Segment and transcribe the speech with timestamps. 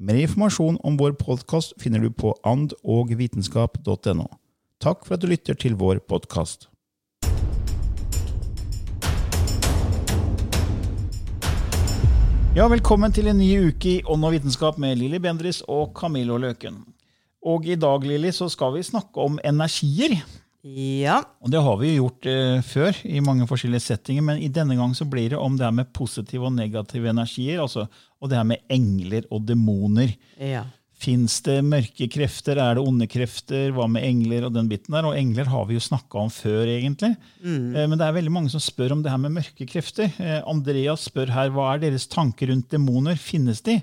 [0.00, 4.24] Mer informasjon om vår podkast finner du på andogvitenskap.no.
[4.80, 6.70] Takk for at du lytter til vår podkast.
[12.56, 16.40] Ja, velkommen til en ny uke i Ånd og vitenskap med Lilly Bendris og Camillo
[16.40, 16.82] Løken.
[17.44, 20.16] Og i dag Lili, så skal vi snakke om energier.
[20.62, 21.16] Ja.
[21.42, 24.76] Og det har vi jo gjort eh, før i mange forskjellige settinger, men i denne
[24.78, 27.88] gang så blir det om det her med positive og negative energier, altså,
[28.22, 30.14] og det her med engler og demoner.
[30.38, 30.64] ja.
[31.02, 35.02] Fins det mørke krefter, er det onde krefter, hva med engler og den biten der?
[35.08, 37.16] Og engler har vi jo snakka om før, egentlig.
[37.42, 40.12] Eh, Men det er veldig mange som spør om det her med mørke krefter.
[40.22, 43.80] Eh, Andreas spør her hva er deres tanker rundt demoner, finnes de?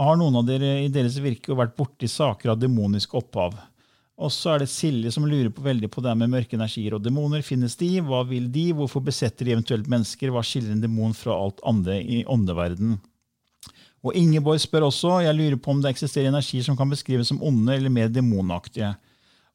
[0.00, 3.52] Har noen av dere i deres virke vært borti saker av demonisk opphav?
[4.16, 7.02] Og så er det Silje som lurer på veldig på det med mørke energier og
[7.04, 7.44] demoner.
[7.44, 7.98] Finnes de?
[8.00, 8.70] Hva vil de?
[8.76, 10.32] Hvorfor besetter de eventuelt mennesker?
[10.32, 12.96] Hva skiller en demon fra alt andre i åndeverden?
[14.06, 17.42] Og Ingeborg spør også jeg lurer på om det eksisterer energier som kan beskrives som
[17.44, 18.94] onde eller mer demonaktige.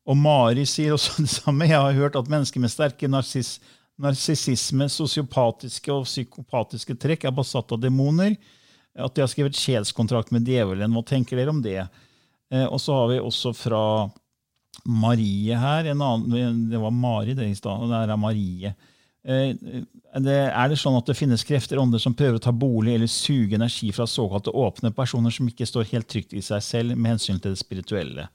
[0.05, 1.69] Og Mari sier også det samme.
[1.69, 3.55] Jeg har hørt at mennesker med sterke narsis,
[4.01, 8.37] narsissisme, sosiopatiske og psykopatiske trekk er besatt av demoner.
[8.93, 10.93] At de har skrevet sjelskontrakt med djevelen.
[10.93, 11.79] Hva tenker dere om det?
[12.51, 13.83] Eh, og så har vi også fra
[14.85, 15.91] Marie her.
[15.91, 18.73] En annen, det var Mari det i stad, og det er Marie.
[19.21, 19.53] Eh,
[20.17, 22.95] det, er det sånn at det finnes krefter og ånder som prøver å ta bolig
[22.95, 26.97] eller suge energi fra såkalte åpne personer som ikke står helt trygt i seg selv
[26.97, 28.29] med hensyn til det spirituelle?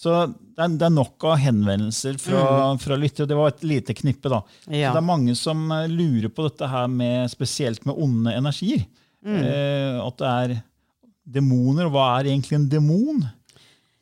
[0.00, 2.42] Så det er, det er nok av henvendelser fra,
[2.80, 3.28] fra lyttere.
[3.28, 4.30] Det var et lite knippe.
[4.32, 4.40] da.
[4.66, 4.90] Ja.
[4.90, 8.86] Så det er mange som eh, lurer på dette her med, spesielt med onde energier.
[9.20, 10.54] Eh, at det er
[11.36, 11.90] demoner.
[11.92, 13.26] Hva er egentlig en demon?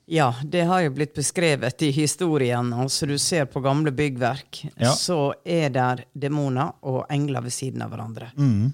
[0.09, 2.71] Ja, det har jo blitt beskrevet i historien.
[2.73, 4.93] Altså Du ser på gamle byggverk, Ja.
[4.97, 8.31] så er der demoner og engler ved siden av hverandre.
[8.37, 8.73] Mm.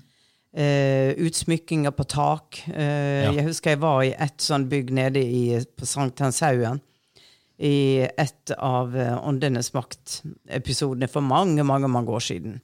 [0.55, 2.61] Uh, utsmykkinger på tak.
[2.69, 3.33] Uh, Ja.
[3.33, 6.81] Jeg husker jeg var i et sånt bygg nede i, på Sankthanshaugen.
[7.59, 12.57] I et av eh, Åndenes makt-episodene for mange, mange, mange år siden.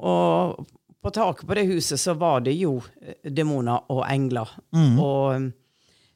[0.00, 0.64] Og
[1.04, 2.78] på taket på det huset så var det jo
[3.22, 4.48] demoner og engler.
[4.72, 5.50] Og eh,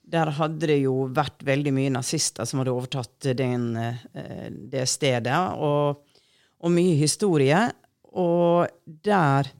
[0.09, 5.39] der hadde det jo vært veldig mye nazister som hadde overtatt den, eh, det stedet.
[5.61, 6.21] Og,
[6.65, 7.61] og mye historie.
[8.19, 9.51] Og der,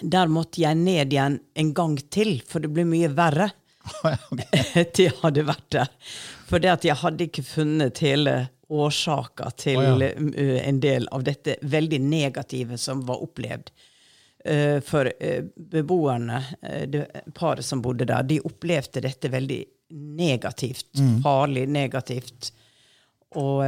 [0.00, 3.50] der måtte jeg ned igjen en gang til, for det ble mye verre
[4.80, 5.92] etter jeg hadde vært der.
[6.48, 10.10] For det at jeg hadde ikke funnet hele årsaka til oh, ja.
[10.12, 13.70] eh, en del av dette veldig negative som var opplevd.
[14.44, 20.92] Eh, for eh, beboerne, eh, det paret som bodde der, de opplevde dette veldig negativt.
[21.22, 22.52] Farlig negativt.
[23.36, 23.64] Og,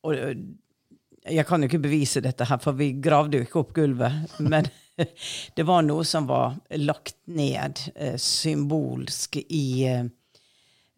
[0.00, 0.14] og
[1.26, 4.28] jeg kan jo ikke bevise dette her, for vi gravde jo ikke opp gulvet.
[4.52, 4.68] Men
[5.56, 7.80] det var noe som var lagt ned
[8.20, 9.66] symbolsk i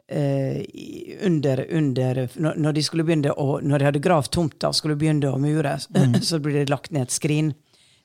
[0.09, 5.29] under, under når, de skulle begynne å, når de hadde gravd tomta og skulle begynne
[5.29, 5.75] å mure,
[6.29, 7.53] så ble det lagt ned et skrin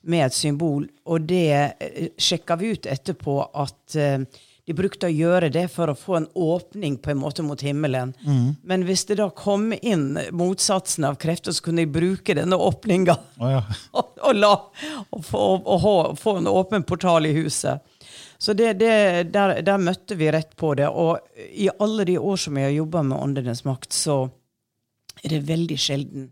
[0.04, 0.88] med et symbol.
[1.10, 4.26] Og det eh, sjekka vi ut etterpå at eh,
[4.64, 8.14] de brukte å gjøre det for å få en åpning på en måte mot himmelen.
[8.64, 13.18] Men hvis det da kom inn motsatsen av krefter, så kunne de bruke denne åpninga
[13.44, 13.64] oh, ja.
[14.00, 14.54] og, og, la,
[15.10, 17.84] og, få, og, få en åpen portal i huset.
[18.40, 18.94] Så det, det,
[19.36, 20.88] der, der møtte vi rett på det.
[20.88, 21.20] Og
[21.52, 24.18] i alle de år som jeg har jobba med Åndenes makt, så
[25.24, 26.32] er det veldig sjelden.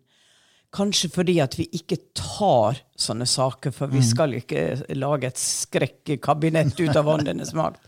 [0.71, 4.61] Kanskje fordi at vi ikke tar sånne saker, for vi skal ikke
[4.95, 7.81] lage et skrekkekabinett ut av åndenes makt.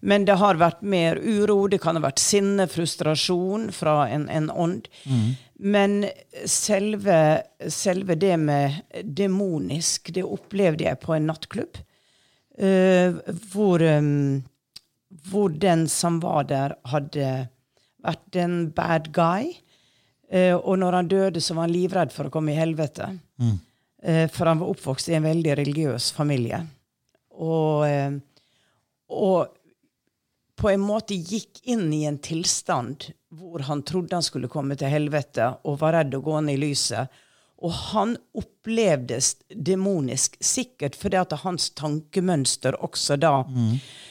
[0.00, 4.46] Men det har vært mer uro, det kan ha vært sinne, frustrasjon fra en, en
[4.50, 4.86] ånd.
[5.60, 6.06] Men
[6.48, 7.18] selve,
[7.68, 11.82] selve det med demonisk, det opplevde jeg på en nattklubb.
[12.60, 13.20] Uh,
[13.52, 14.40] hvor, um,
[15.28, 17.34] hvor den som var der, hadde
[18.04, 19.52] vært en bad guy.
[20.30, 23.08] Eh, og når han døde, så var han livredd for å komme i helvete.
[24.02, 26.62] Eh, for han var oppvokst i en veldig religiøs familie.
[27.40, 28.12] Og, eh,
[29.10, 29.56] og
[30.60, 34.92] på en måte gikk inn i en tilstand hvor han trodde han skulle komme til
[34.92, 37.20] helvete, og var redd å gå ned i lyset.
[37.60, 43.34] Og han opplevdes demonisk, sikkert fordi at hans tankemønster også da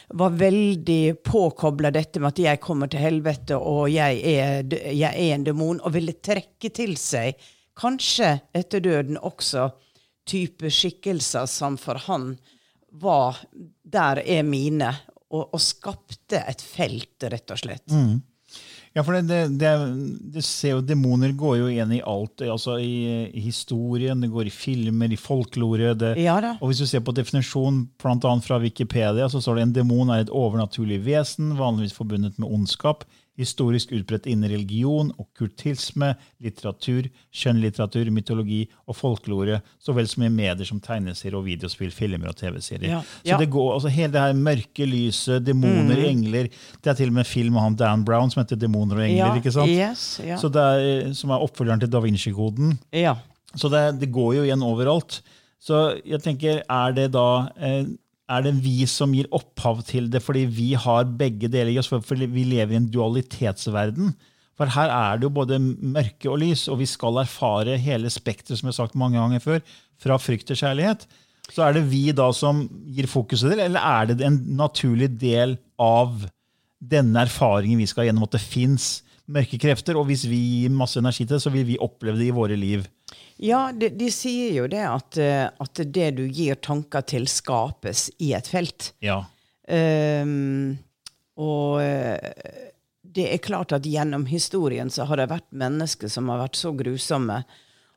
[0.10, 5.34] var veldig påkobla dette med at jeg kommer til helvete, og jeg er, jeg er
[5.34, 7.34] en demon, og ville trekke til seg,
[7.80, 9.72] kanskje etter døden også,
[10.30, 12.36] type skikkelser som for han
[13.02, 13.38] var
[13.84, 14.92] Der er mine,
[15.30, 17.90] og, og skapte et felt, rett og slett.
[18.98, 19.72] Ja, for det, det, det,
[20.34, 22.42] det ser jo, Demoner går jo igjen i alt.
[22.42, 25.94] altså i, i historien, det går i filmer, i folklore.
[25.94, 29.68] Det, Ja og Hvis du ser på definisjonen blant annet fra Wikipedia, så står det
[29.68, 33.06] en demon er et overnaturlig vesen, vanligvis forbundet med ondskap,
[33.40, 36.12] historisk utbredt innen religion, okkultisme,
[36.44, 42.30] litteratur, skjønnlitteratur, mytologi og folklore, så vel som i medier som tegneserier og videospill, filmer
[42.34, 42.90] og TV-serier.
[42.98, 43.02] Ja.
[43.24, 43.38] Så Ja.
[43.38, 46.50] det går, altså Hele det her mørke lyset, demoner, engler
[46.84, 49.02] Det er til og med en film av han Dan Brown som heter 'Demoner og
[49.08, 49.16] engler'.
[49.18, 49.70] Ja, ikke sant?
[49.70, 50.36] yes, ja.
[50.38, 52.78] Så det er, som er oppfølgeren til Da Vinci-koden.
[52.94, 53.16] Ja.
[53.56, 55.22] Så det, det går jo igjen overalt.
[55.60, 57.86] Så jeg tenker, er det da eh,
[58.30, 61.90] er det vi som gir opphav til det fordi vi har begge deler i oss?
[61.90, 64.14] For vi lever i en dualitetsverden.
[64.60, 68.60] For her er det jo både mørke og lys, og vi skal erfare hele spekteret,
[68.60, 69.62] som jeg har sagt mange ganger før,
[70.00, 71.06] fra frykt til kjærlighet.
[71.50, 75.56] Så er det vi da som gir fokuset til, eller er det en naturlig del
[75.82, 76.28] av
[76.80, 78.90] denne erfaringen vi skal gjennom, at det fins
[79.32, 79.98] mørke krefter?
[79.98, 82.60] Og hvis vi gir masse energi til det, så vil vi oppleve det i våre
[82.60, 82.84] liv.
[83.42, 88.10] Ja, de, de sier jo det at, eh, at det du gir tanker til, skapes
[88.20, 88.92] i et felt.
[89.06, 89.22] Ja.
[89.70, 90.74] Um,
[91.40, 92.18] og eh,
[93.10, 96.74] det er klart at gjennom historien så har det vært mennesker som har vært så
[96.76, 97.44] grusomme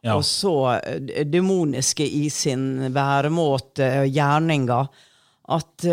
[0.03, 0.15] Ja.
[0.17, 4.89] og så eh, demoniske i sin væremåte og gjerninger
[5.53, 5.85] at,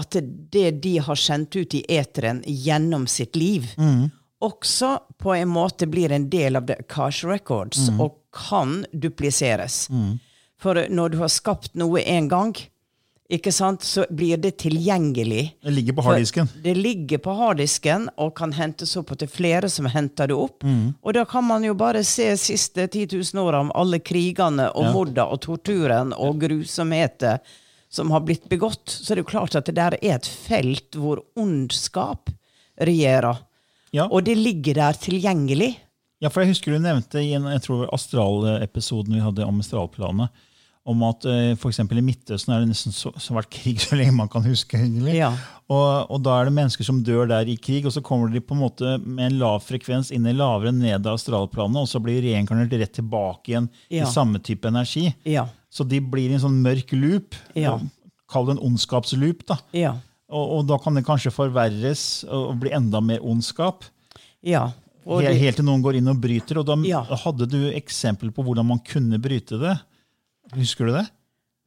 [0.00, 0.16] at
[0.52, 3.68] det de har sendt ut i eteren gjennom sitt liv,
[4.44, 9.86] også på en måte blir en del av The Cash Records og kan dupliseres.
[10.60, 12.54] For når du har skapt noe én gang,
[13.32, 15.54] ikke sant, så blir det tilgjengelig.
[15.64, 16.48] Det ligger på harddisken.
[16.62, 20.64] Det ligger på harddisken og kan hentes opp til flere som henter det opp.
[21.02, 24.84] Og da kan man jo bare se siste 10 000 åra om alle krigene og
[24.84, 24.92] Ja.
[24.92, 27.40] morda og torturen og grusomheter
[27.88, 28.84] som har blitt begått.
[28.90, 32.28] Så det er jo klart at det der er et felt hvor ondskap
[32.80, 33.38] regjerer.
[33.94, 34.08] Ja.
[34.10, 35.76] Og det ligger der tilgjengelig.
[36.20, 40.28] ja, for jeg husker du nevnte i en jeg tror astralepisoden vi hadde om astralplanet,
[40.84, 43.96] om at uh, for eksempel i Midtøsten er det nesten så, så vært krig så
[43.96, 44.76] lenge man kan huske.
[45.14, 45.30] Ja.
[45.72, 48.42] Og, og da er det mennesker som dør der i krig, og så kommer de
[48.44, 52.02] på en måte med en lav frekvens inn i lavere ned av astralplanet, og så
[52.04, 54.04] blir de reinkarnert rett tilbake igjen Ja.
[54.04, 55.06] i samme type energi.
[55.24, 55.46] Ja.
[55.72, 57.34] Så de blir i en sånn mørk loop.
[57.56, 57.78] Ja.
[58.30, 59.46] Kall det en ondskapsloop.
[59.48, 59.56] da.
[59.72, 59.94] Ja.
[60.32, 63.84] Og, og da kan det kanskje forverres og bli enda mer ondskap.
[64.42, 64.70] ja.
[65.04, 66.56] Helt, helt til noen går inn og bryter.
[66.56, 67.02] Og da Ja.
[67.04, 69.74] hadde du eksempel på hvordan man kunne bryte det.
[70.56, 71.02] Husker du det?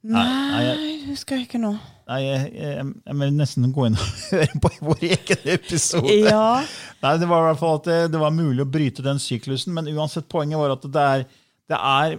[0.10, 0.24] Nei,
[0.64, 1.70] jeg, Nei, husker jeg ikke nå.
[2.08, 6.16] nei, jeg, jeg, jeg må nesten gå inn og høre på vår egen episode.
[6.26, 6.64] Ja.
[7.04, 9.74] Nei, Det var i hvert fall at det, det var mulig å bryte den syklusen,
[9.78, 11.26] men uansett poenget var at det er,
[11.70, 12.18] det er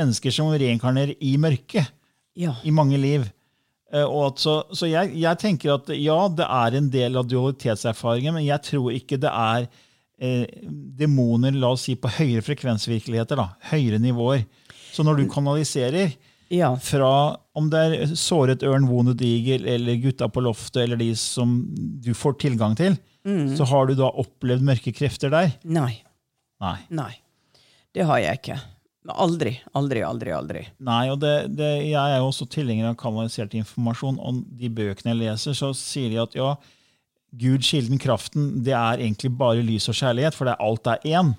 [0.00, 1.92] mennesker som reinkarnerer i mørket
[2.38, 2.54] Ja.
[2.64, 3.28] i mange liv.
[3.92, 7.26] Eh, Og at så så jeg, jeg tenker at ja, det er en del av
[7.30, 9.68] dualitetserfaringen, men jeg tror ikke det er
[10.20, 10.46] eh,
[10.98, 13.36] demoner la oss si, på høyere frekvensvirkeligheter.
[13.38, 14.44] da, Høyere nivåer.
[14.92, 16.16] Så når du kanaliserer
[16.50, 16.74] Ja.
[16.76, 21.58] fra om det er såret ørn, wounded eagle eller gutta på loftet, eller de som
[22.00, 22.96] du får tilgang til,
[23.56, 25.50] så har du da opplevd mørke krefter der?
[25.64, 25.98] Nei.
[26.60, 26.78] Nei.
[26.88, 27.12] Nei.
[27.92, 28.56] Det har jeg ikke.
[29.08, 30.32] Aldri, aldri, aldri.
[30.36, 30.64] aldri.
[30.84, 34.20] Nei, og det, det, Jeg er jo også tilhenger av kanalisert informasjon.
[34.20, 36.54] Om de bøkene jeg leser, så sier de at ja,
[37.38, 41.06] Gud, kilden, kraften, det er egentlig bare lys og kjærlighet, for det er alt er
[41.18, 41.34] én.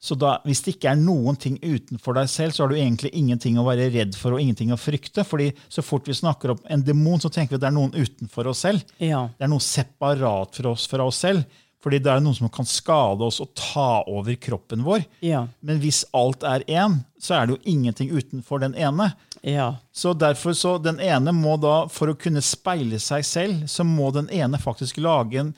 [0.00, 3.10] Så da, hvis det ikke er noen ting utenfor deg selv, så har du egentlig
[3.16, 5.24] ingenting å være redd for og ingenting å frykte.
[5.24, 7.96] fordi så fort vi snakker om en demon, så tenker vi at det er noen
[7.96, 8.84] utenfor oss selv.
[9.00, 9.26] Ja.
[9.36, 11.44] Det er noe separat fra oss, fra oss selv.
[11.86, 15.04] Fordi det er noen som kan skade oss og ta over kroppen vår.
[15.22, 15.44] Ja.
[15.62, 19.12] Men hvis alt er én, så er det jo ingenting utenfor den ene.
[19.46, 19.68] Ja.
[19.94, 24.10] Så derfor så den ene må da, For å kunne speile seg selv, så må
[24.10, 25.54] den ene faktisk lage en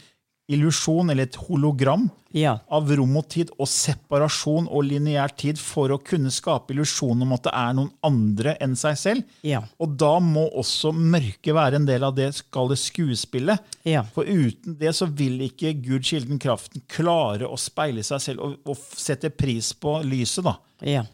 [0.49, 2.59] illusjon, eller et hologram, Ja.
[2.71, 7.33] av rom og tid og separasjon og lineær tid for å kunne skape illusjonen om
[7.33, 9.25] at det er noen andre enn seg selv.
[9.43, 9.62] Ja.
[9.81, 13.59] Og da må også mørket være en del av det skal det skuespillet.
[13.85, 14.02] Ja.
[14.14, 18.59] For uten det så vil ikke Gud, kilden, kraften, klare å speile seg selv og,
[18.69, 20.45] og sette pris på lyset.
[20.45, 20.57] da.
[20.85, 21.05] Ja.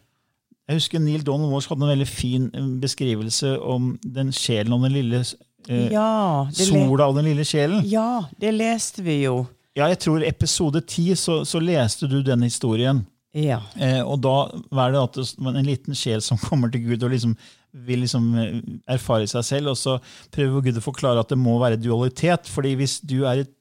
[0.68, 4.86] Jeg husker Neil Donald Walsh hadde en veldig fin eh, beskrivelse om den sjelen og
[4.86, 5.24] den lille
[5.68, 7.82] eh, Ja, sola og den lille sjelen.
[7.88, 9.46] ja, det leste vi jo.
[9.74, 13.02] Ja, jeg tror episode ti så, så leste du den historien.
[13.34, 13.58] Ja.
[13.74, 14.34] Eh, og da
[14.70, 15.16] var det at
[15.50, 17.34] en liten sjel som kommer til Gud og liksom
[17.74, 18.60] vil liksom eh,
[18.94, 19.96] erfare seg selv, og så
[20.30, 22.46] prøver Gud å forklare at det må være dualitet.
[22.46, 23.53] fordi hvis du er et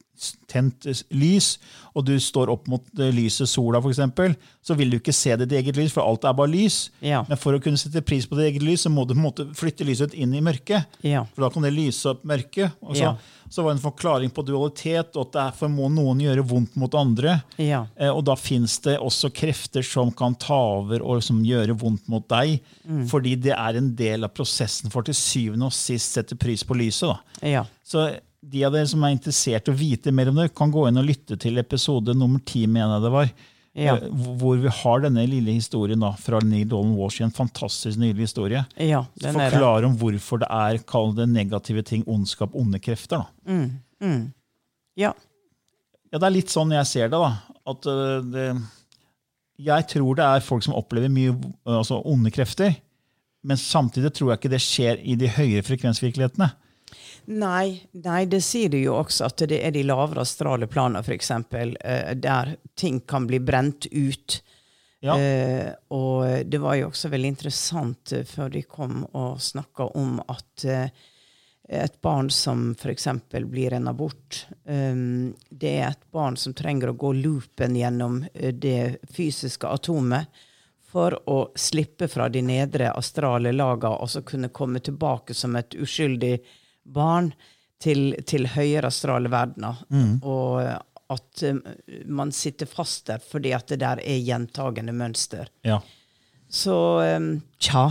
[0.48, 1.58] tent lys,
[1.98, 5.51] og du står opp mot eh, lyset sola, eksempel, så vil du ikke se ditt
[5.58, 6.89] eget lys, for alt er bare lys.
[7.03, 7.24] Ja.
[7.27, 9.25] Men for å kunne sette pris på ditt eget lys, så må du på en
[9.27, 10.86] måte flytte lyset inn i mørket.
[11.03, 11.25] Ja.
[11.34, 12.72] For da kan det lyse opp mørket.
[12.82, 13.15] Og så, Ja.
[13.50, 16.93] så var det en forklaring på dualitet, og at derfor må noen gjøre vondt mot
[16.96, 17.41] andre.
[17.58, 17.86] Ja.
[17.98, 22.08] Eh, Og da fins det også krefter som kan ta over og som gjøre vondt
[22.08, 22.62] mot deg.
[22.88, 23.08] Mm.
[23.10, 26.77] Fordi det er en del av prosessen for til syvende og sist sette pris på
[26.77, 27.10] lyset.
[27.10, 27.20] da.
[27.48, 27.65] Ja.
[27.84, 30.88] Så de av dere som er interessert i å vite mer om det, kan gå
[30.90, 33.32] inn og lytte til episode nummer ti, mener jeg det var.
[33.74, 33.96] Ja.
[33.96, 38.28] eh, Hvor vi har denne lille historien da, fra Neil Dolan Walsh, en fantastisk nydelig
[38.28, 38.66] historie.
[38.78, 39.06] Ja.
[39.24, 43.24] Forklarer om hvorfor det er kall det negative ting, ondskap, onde krefter.
[43.24, 43.50] da.
[45.00, 45.14] Ja.
[46.14, 47.18] Ja, det er litt sånn jeg ser det.
[47.18, 47.32] da.
[47.66, 48.48] At øh, det,
[49.64, 52.76] jeg tror det er folk som opplever mye øh, altså onde krefter.
[53.44, 56.52] Men samtidig tror jeg ikke det skjer i de høyere frekvensvirkelighetene.
[57.26, 61.32] Nei, nei, det sier du jo også, at det er de lavere astrale planene, f.eks.,
[61.32, 64.42] eh, der ting kan bli brent ut.
[65.04, 65.20] Ja.
[65.20, 70.22] Eh, og det var jo også veldig interessant eh, før de kom og snakka om
[70.32, 70.88] at eh,
[71.68, 73.08] et barn som f.eks.
[73.32, 79.72] blir en abort, det er et barn som trenger å gå loopen gjennom det fysiske
[79.72, 80.28] atomet
[80.92, 85.72] for å slippe fra de nedre astrale laga og så kunne komme tilbake som et
[85.80, 86.34] uskyldig
[86.86, 87.32] barn
[87.84, 89.82] til, til høyere astrale verdener.
[90.24, 90.62] Og
[91.13, 91.58] at eh,
[92.08, 95.50] man sitter fast der fordi at det der er gjentagende mønster.
[95.68, 95.82] Ja.
[96.50, 96.75] Så
[97.18, 97.90] um, tja.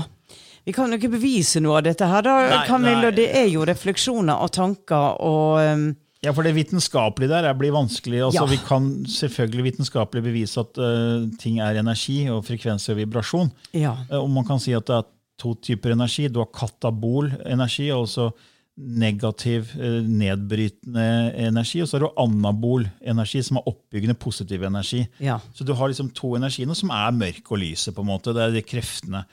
[0.64, 3.08] Vi kan jo ikke bevise noe av dette her, da, Nei, Camilla.
[3.10, 3.16] nei.
[3.16, 5.88] Det er jo refleksjoner og tanker og um,
[6.22, 8.20] ja, for det vitenskapelige der er- blir vanskelig.
[8.28, 8.50] Altså, Ja.
[8.52, 13.50] Vi kan selvfølgelig vitenskapelig bevise at uh, ting er energi og frekvens og vibrasjon.
[13.74, 13.96] Ja.
[14.08, 15.08] Uh, Og man kan si at det er
[15.42, 16.28] to typer energi.
[16.30, 18.30] Du har katabol energi, altså
[18.76, 21.82] negativ, eh, nedbrytende energi.
[21.82, 25.06] Og så har du anabol energi, som er oppbyggende, positiv energi.
[25.20, 25.38] Ja.
[25.54, 27.94] Så du har liksom to energiene som er mørk og lyset.
[27.94, 28.32] på en måte.
[28.32, 29.24] Det er de kreftene.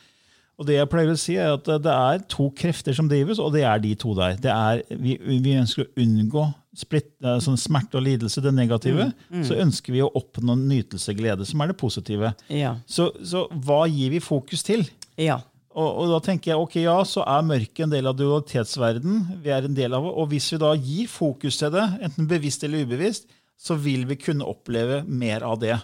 [0.60, 3.54] Og det jeg pleier å si er at det er to krefter som drives, og
[3.54, 4.36] det er de to der.
[4.36, 9.14] Det er, vi, vi ønsker å unngå splitt, eh, sånn smerte og lidelse, det negative.
[9.48, 12.34] Så ønsker vi å oppnå nytelse og glede, som er det positive.
[12.52, 12.76] Ja.
[12.86, 14.84] Så, så hva gir vi fokus til?
[15.16, 15.40] Ja.
[15.80, 19.22] Og, og da tenker jeg, ok, ja, så er mørket en del av dualitetsverden.
[19.46, 22.28] Vi er en del av det, Og hvis vi da gir fokus til det, enten
[22.30, 25.78] bevisst eller ubevisst, så vil vi kunne oppleve mer av det.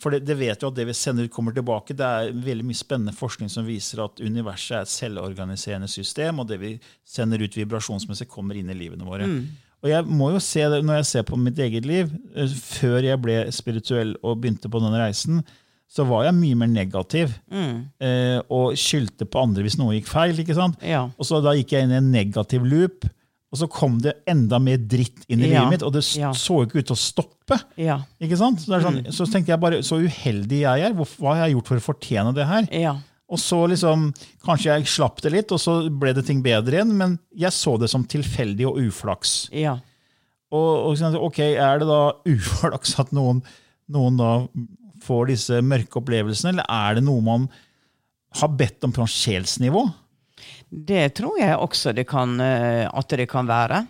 [0.00, 1.94] For det, det vet jo at det vi sender ut, kommer tilbake.
[1.96, 6.50] Det er veldig mye spennende forskning som viser at universet er et selvorganiserende system, og
[6.50, 6.74] det vi
[7.08, 9.28] sender ut vibrasjonsmessig, kommer inn i livene våre.
[9.84, 12.12] Og jeg må jo se det når jeg ser på mitt eget liv.
[12.34, 15.40] eh, Før jeg ble spirituell og begynte på denne reisen,
[15.88, 17.34] så var jeg mye mer negativ.
[17.52, 20.34] Eh, og skyldte på andre hvis noe gikk feil.
[20.42, 20.80] ikke sant?
[20.82, 21.04] Ja.
[21.16, 23.06] Og så Da gikk jeg inn i en negativ loop,
[23.52, 25.60] og så kom det enda mer dritt inn i Ja.
[25.62, 25.82] livet mitt.
[25.86, 26.32] Og det Ja.
[26.32, 27.60] så ikke ut til å stoppe.
[27.78, 28.00] Ja.
[28.20, 28.58] ikke sant?
[28.60, 30.92] Så, sånn, så tenkte jeg bare, så uheldig jeg er.
[30.92, 32.68] Hvor, hva har jeg gjort for å fortjene det her?
[32.72, 32.96] Ja.
[33.28, 34.12] Og så liksom,
[34.44, 36.92] Kanskje jeg slapp det litt, og så ble det ting bedre igjen.
[36.96, 39.48] Men jeg så det som tilfeldig og uflaks.
[39.52, 39.78] Ja.
[40.52, 43.42] Og, og så ok, Er det da uflaks at noen,
[43.90, 44.48] noen da
[45.02, 47.48] får disse mørke opplevelsene, eller er det noe man
[48.40, 49.86] har bedt om på sjelsnivå?
[50.68, 53.86] Det tror jeg også det kan, eh, at det kan være.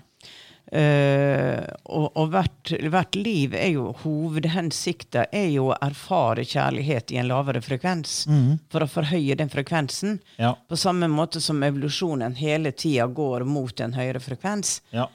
[0.67, 1.63] Uh,
[1.95, 7.29] og og hvert, hvert liv er jo Hovedhensikten er jo å erfare kjærlighet i en
[7.31, 8.25] lavere frekvens.
[8.73, 10.19] For å forhøye den frekvensen.
[10.43, 10.57] Ja.
[10.67, 14.81] På samme måte som evolusjonen hele tida går mot en høyere frekvens.
[14.91, 15.07] Ja.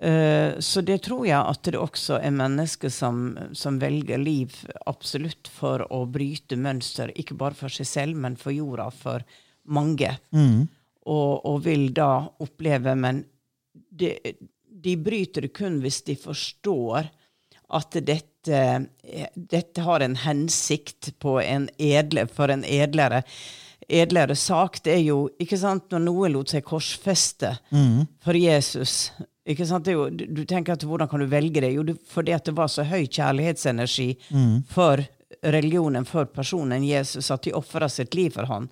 [0.00, 4.54] Eh, så det tror jeg at det også er mennesker som, som velger liv
[4.90, 9.24] absolutt for å bryte mønster, ikke bare for seg selv, men for jorda, for
[9.64, 10.10] mange.
[11.04, 13.18] Og, og vil da oppleve Men
[13.72, 14.14] de,
[14.84, 17.10] de bryter det kun hvis de forstår
[17.74, 18.62] at dette,
[19.34, 23.22] dette har en hensikt på en edle, for en edlere,
[23.88, 24.80] edlere sak.
[24.84, 27.54] Det er jo ikke sant, Når noen lot seg korsfeste
[28.24, 29.12] for Jesus
[29.46, 29.86] ikke sant?
[29.92, 31.72] Jo, du, du tenker at Hvordan kan du velge det?
[31.74, 34.06] Jo, du, fordi at det var så høy kjærlighetsenergi
[34.70, 35.02] for
[35.42, 38.68] religionen, for personen Jesus, at de ofra sitt liv for han.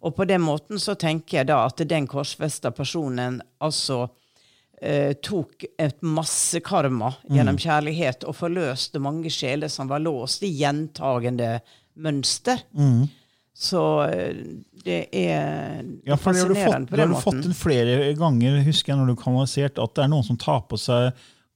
[0.00, 4.04] Og på den måten så tenker jeg da at den korsfesta personen altså
[4.80, 10.52] eh, tok et masse karma gjennom kjærlighet og forløste mange sjeler som var låst i
[10.60, 11.60] gjentagende
[11.96, 12.62] mønster.
[13.54, 14.32] Så eh,
[14.84, 17.50] det er Ja, for det fascinerende fått, på det har den du fått måten.
[17.50, 20.78] inn flere ganger, husker jeg, når du kanalisert, at det er noen som tar på
[20.80, 21.12] seg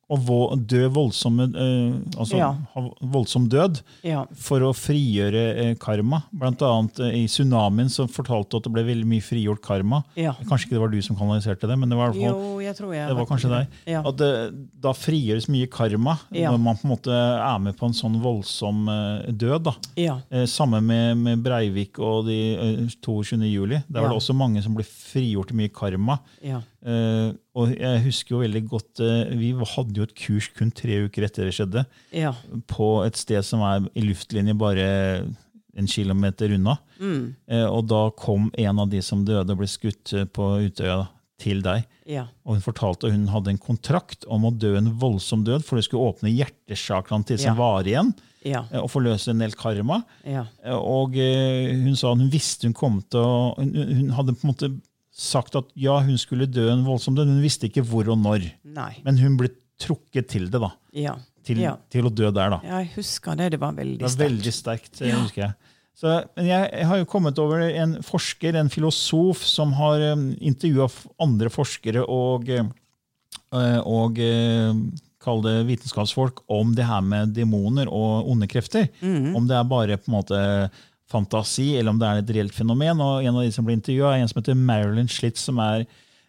[0.09, 2.53] vo- dø voldsomme, eh, altså Ja.
[2.75, 4.25] ha voldsom død Ja.
[4.35, 6.23] for å frigjøre eh, karma.
[6.33, 10.05] Blant annet eh, i tsunamien så fortalte du at det ble veldig mye frigjort karma.
[10.15, 10.35] Ja.
[10.47, 13.09] Kanskje ikke det var du som kanaliserte det, men det var, Jo, jeg tror jeg
[13.09, 13.67] det var kanskje deg.
[13.87, 14.03] Ja.
[14.07, 14.31] At det,
[14.81, 18.87] da frigjøres mye karma når man på en måte er med på en sånn voldsom
[19.37, 19.63] død.
[19.65, 19.75] da.
[19.97, 20.21] Ja.
[20.31, 23.43] Eh, Samme med, med Breivik og de eh, 22.
[23.51, 23.83] juli.
[23.91, 26.21] Der var det også mange som ble frigjort mye karma.
[26.87, 31.01] Eh, og jeg husker jo veldig godt uh, Vi hadde jo et kurs kun tre
[31.09, 31.83] uker etter det skjedde,
[32.15, 32.31] Ja.
[32.71, 34.85] på et sted som er i luftlinje bare
[35.77, 36.77] en kilometer unna.
[37.01, 37.35] Mm.
[37.51, 41.09] Uh, og da kom en av de som døde og ble skutt på Utøya,
[41.43, 41.83] til deg.
[42.09, 42.23] Ja.
[42.47, 45.77] Og hun fortalte at hun hadde en kontrakt om å dø en voldsom død, for
[45.77, 47.59] det skulle åpne hjertesakraen til som Ja.
[47.61, 48.15] var igjen,
[48.47, 48.63] Ja.
[48.81, 50.05] og forløse en del karma.
[50.25, 50.47] Ja.
[50.65, 54.71] Og hun sa hun visste hun kom til å Hun, hun hadde på en måte
[55.17, 58.51] sagt at ja, hun skulle dø en voldsom død, hun visste ikke hvor og når.
[58.77, 58.93] Nei.
[59.07, 60.75] Men hun ble trukket til det, da.
[60.97, 61.17] Ja.
[61.47, 61.77] Til, ja.
[61.93, 62.59] til å dø der, da.
[62.67, 63.53] ja, jeg husker det.
[63.55, 64.31] Det var veldig Det var sterkt.
[64.33, 65.19] veldig sterkt, ja.
[65.23, 65.73] husker jeg.
[65.97, 70.91] Så, men jeg, har jo kommet over en forsker, en filosof, som har um, intervjua
[71.25, 74.83] andre forskere og, eh, og eh,
[75.25, 78.91] kall det vitenskapsfolk om det her med demoner og onde krefter.
[79.01, 80.43] Om det er bare på en måte
[81.11, 83.01] fantasi, eller om det er et reelt fenomen.
[83.03, 85.87] Og En av de som ble intervjua, er en som heter Marilyn Schlitz, som er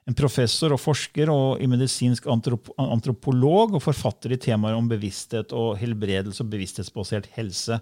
[0.08, 5.52] en professor og forsker og i medisinsk antrop antropolog og forfatter i temaer om bevissthet
[5.52, 7.82] og helbredelse og bevissthetsbasert helse.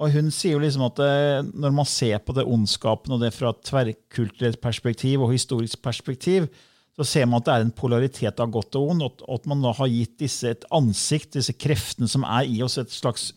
[0.00, 3.34] Og Hun sier jo liksom at det, når man ser på det ondskapen og det
[3.36, 6.48] fra et tverrkulturelt perspektiv og historisk perspektiv,
[6.96, 9.60] så ser man at det er en polaritet av godt og ondt, og at man
[9.64, 13.30] da har gitt disse et ansikt, disse kreftene som er i oss, et slags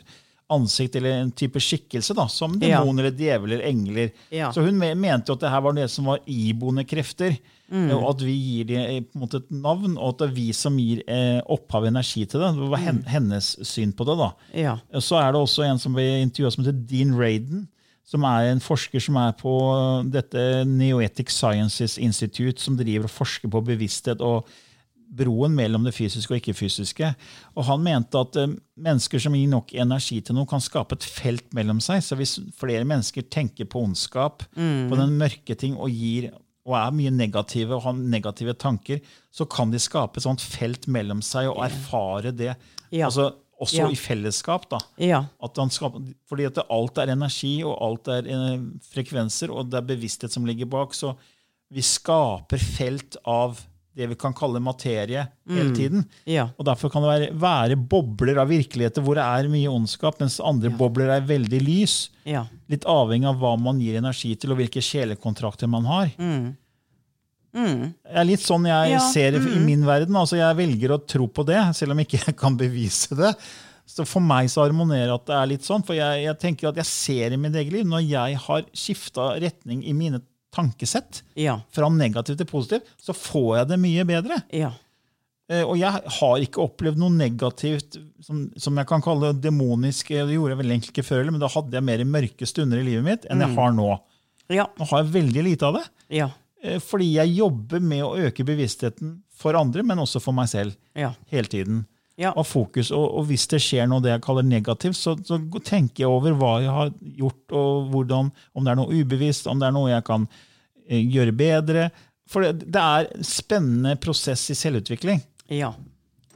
[0.53, 2.79] ansikt eller en type skikkelse, da, som Ja.
[2.81, 4.11] demon eller djeveler, engler.
[4.31, 4.51] Ja.
[4.53, 7.35] Så hun mente jo at det her var det som var iboende krefter,
[7.73, 10.33] og at vi gir det eh, på en måte et navn, og at det er
[10.35, 12.51] vi som gir eh, opphav energi til det.
[12.59, 14.17] Det var hen, hennes syn på det.
[14.19, 14.27] da.
[14.53, 14.75] Ja.
[15.01, 17.67] Så er det også en som ble intervjua som heter Dean Raden,
[18.05, 19.53] som er en forsker som er på
[20.11, 24.45] dette Neoetic Sciences Institute, som driver og forsker på bevissthet og
[25.13, 27.11] broen mellom det fysiske og ikke-fysiske.
[27.55, 31.03] Og Han mente at eh, mennesker som gir nok energi til noe, kan skape et
[31.05, 32.01] felt mellom seg.
[32.05, 36.31] Så hvis flere mennesker tenker på ondskap, på den mørke ting, og gir
[36.63, 39.01] og er mye negative og har negative tanker,
[39.35, 42.53] så kan de skape et sånt felt mellom seg og erfare det.
[42.89, 43.09] Ja.
[43.09, 43.89] Altså, også Ja.
[43.91, 44.69] i fellesskap.
[44.71, 44.79] da.
[44.97, 45.25] Ja.
[45.43, 48.59] At han skaper, fordi at alt er energi, og alt er eh,
[48.93, 50.93] frekvenser, og det er bevissthet som ligger bak.
[50.95, 51.13] Så
[51.71, 53.59] vi skaper felt av
[53.95, 56.05] det vi kan kalle materie hele tiden.
[56.25, 56.47] Ja.
[56.57, 60.39] Og Derfor kan det være, være bobler av virkeligheter hvor det er mye ondskap, mens
[60.41, 61.97] andre bobler er veldig lys.
[62.25, 62.45] Ja.
[62.71, 66.09] Litt avhengig av hva man gir energi til, og hvilke sjelekontrakter man har.
[67.53, 70.15] Det er litt sånn jeg Ja, ser det i min verden.
[70.17, 73.35] altså Jeg velger å tro på det, selv om ikke jeg kan bevise det.
[73.85, 76.79] Så For meg så harmonerer at det er litt sånn, for jeg, jeg tenker at
[76.81, 80.21] jeg ser i mitt eget liv, når jeg har skifta retning i mine
[80.53, 81.59] tankesett, Ja.
[81.73, 84.37] fra negativt til positivt, så får jeg det mye bedre.
[84.53, 84.71] Ja.
[85.49, 90.07] Eh, Og jeg har ikke opplevd noe negativt som, som jeg kan kalle demonisk.
[90.13, 92.85] Det gjorde jeg veldig egentlig ikke før, men da hadde jeg mer mørke stunder i
[92.87, 93.89] livet mitt enn jeg har nå.
[94.49, 94.67] Ja.
[94.79, 95.83] Nå har jeg veldig lite av det.
[96.21, 96.29] Ja.
[96.63, 100.75] Eh, Fordi jeg jobber med å øke bevisstheten for andre, men også for meg selv.
[100.95, 101.13] Ja.
[101.31, 101.85] Hele tiden.
[102.23, 102.31] Ja.
[102.39, 102.91] Og fokus.
[102.95, 106.37] Og, og hvis det skjer noe det jeg kaller negativt, så, så tenker jeg over
[106.39, 109.91] hva jeg har gjort, og hvordan, om det er noe ubevisst, om det er noe
[109.91, 110.27] jeg kan
[110.87, 111.87] eh, gjøre bedre.
[112.29, 115.21] For det, det er en spennende prosess i selvutvikling.
[115.51, 115.73] Ja.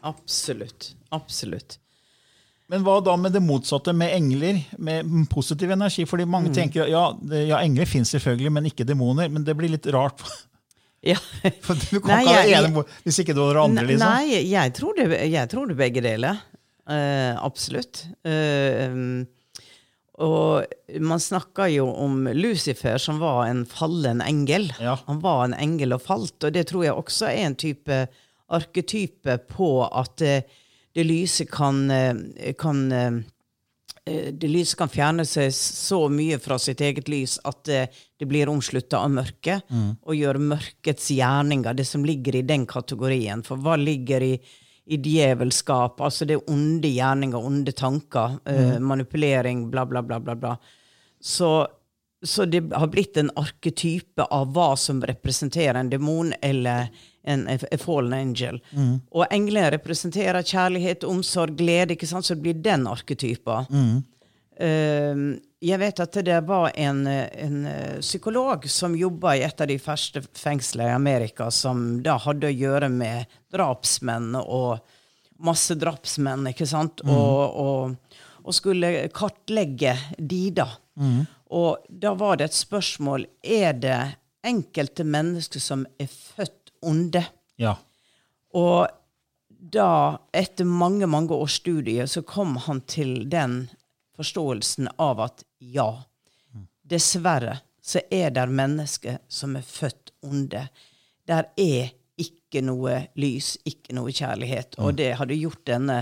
[0.05, 0.91] Absolutt.
[1.15, 1.79] Absolutt.
[2.67, 6.03] Men hva da med det motsatte, med engler, med positiv energi?
[6.07, 9.31] Fordi mange tenker ja, det, ja engler finnes selvfølgelig, men ikke demoner.
[9.31, 10.23] Men det blir litt rart.
[11.05, 11.17] Ja.
[11.65, 13.85] For du kan ikke ha det ene hvis ikke du har det andre.
[13.85, 14.13] Nei, liksom.
[14.13, 16.43] Nei, jeg tror det, jeg tror det begge deler.
[16.87, 18.05] Uh, absolutt.
[18.23, 19.25] Um,
[20.17, 24.71] og man snakker jo om Lucifer, som var en fallen engel.
[24.81, 24.95] Ja.
[25.05, 27.99] Han var en engel og falt, og det tror jeg også er en type
[28.47, 30.37] arketype på at det,
[30.95, 31.83] det lyse kan,
[32.57, 32.81] kan
[34.31, 38.49] det lyset kan fjerne seg så mye fra sitt eget lys at eh, det blir
[38.49, 39.67] omslutta av mørket,
[40.01, 43.43] og gjør mørkets gjerninger, det som ligger i den kategorien.
[43.45, 44.31] For hva ligger i,
[44.89, 46.01] i djevelskap?
[46.01, 50.35] Altså det er onde gjerninger, onde tanker, eh, manipulering, bla, bla, bla, bla.
[50.35, 50.55] bla.
[51.21, 51.51] Så,
[52.25, 56.89] så det har blitt en arketype av hva som representerer en demon eller
[57.27, 58.61] en, en fallen angel.
[59.11, 62.27] Og englene representerer kjærlighet, omsorg, glede, ikke sant?
[62.27, 63.67] så det blir den arketypen.
[64.57, 69.69] Uh, jeg vet at det var en, en eh, psykolog som jobba i et av
[69.69, 74.77] de første fengslene i Amerika, som da hadde å gjøre med drapsmenn og
[75.41, 77.01] masse drapsmenn, ikke sant?
[77.09, 80.67] Og, og, og skulle kartlegge de, da.
[81.57, 83.99] Og da var det et spørsmål er det
[84.47, 87.23] enkelte mennesker som er født onde.
[87.55, 87.75] Ja.
[88.57, 88.87] Og
[89.47, 89.89] da,
[90.31, 93.65] etter mange, mange års studier, så kom han til den
[94.17, 95.89] forståelsen av at ja,
[96.81, 100.65] dessverre så er det mennesker som er født onde.
[101.27, 104.75] Der er ikke noe lys, ikke noe kjærlighet.
[104.83, 105.97] Og det hadde gjort denne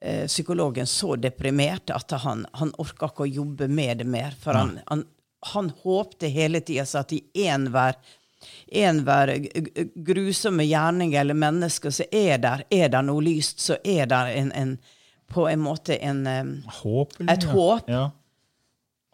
[0.00, 4.34] eh, psykologen så deprimert at han, han orka ikke å jobbe med det mer.
[4.40, 5.04] For han, han,
[5.54, 8.00] han håpte hele tida at i enhver
[8.66, 9.32] enhver
[9.94, 14.52] grusomme gjerning eller menneske, så er der, er der noe lyst, så er der en,
[14.52, 14.76] en
[15.26, 16.26] på en måte en
[16.82, 17.16] Håp?
[17.20, 17.88] Et håp.
[17.88, 18.10] Ja.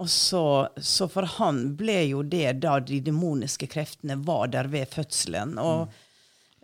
[0.01, 4.89] Og så, så for han ble jo det da de demoniske kreftene var der ved
[4.89, 5.59] fødselen.
[5.61, 5.93] Og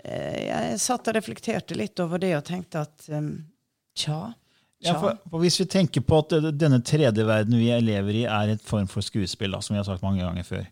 [0.04, 3.30] eh, jeg satt og reflekterte litt over det og tenkte at um,
[3.96, 4.32] tja,
[4.84, 8.52] Ja, for, for Hvis vi tenker på at denne tredje verden vi lever i, er
[8.52, 10.66] et form for skuespill, da, som vi har sagt mange ganger før,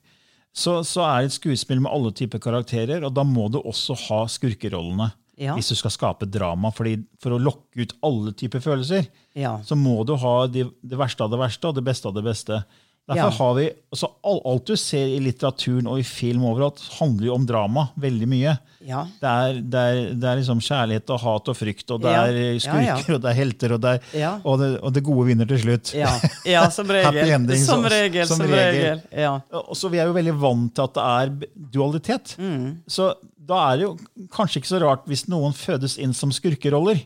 [0.54, 3.96] så, så er det et skuespill med alle typer karakterer, og da må du også
[4.06, 5.10] ha skurkerollene.
[5.34, 5.56] Ja.
[5.58, 6.70] Hvis du skal skape drama.
[6.70, 9.56] Fordi For å lokke ut alle typer følelser, Ja.
[9.66, 12.22] så må du ha de, det verste av det verste og det beste av det
[12.22, 12.60] beste.
[13.04, 13.36] Derfor Ja.
[13.36, 17.42] har vi, altså Alt du ser i litteraturen og i film overalt, handler jo om
[17.44, 18.54] drama veldig mye.
[18.80, 19.02] Ja.
[19.20, 22.22] Det er, det, er, det er liksom kjærlighet og hat og frykt, og det Ja.
[22.24, 25.44] er skurker, og det er helter, og det, er, og det, og det gode vinner
[25.52, 25.92] til slutt.
[25.94, 26.14] Ja,
[26.48, 27.20] ja som regel.
[27.36, 28.80] Ending, som regel, som som, regel.
[28.80, 29.02] regel.
[29.12, 29.34] Ja.
[29.52, 32.36] Og så Vi er jo veldig vant til at det er dualitet.
[32.40, 32.70] Mm.
[32.88, 33.96] Så da er det jo
[34.32, 37.04] kanskje ikke så rart hvis noen fødes inn som skurkeroller.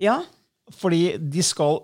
[0.00, 0.24] ja.
[0.80, 1.82] Fordi de skal